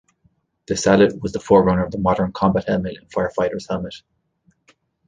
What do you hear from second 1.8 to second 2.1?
of the